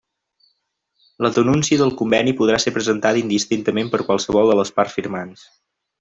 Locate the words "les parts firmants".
4.61-5.45